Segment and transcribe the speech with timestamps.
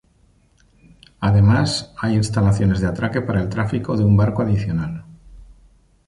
[1.19, 5.05] Además, hay instalaciones de atraque para el tráfico de un barco adicional.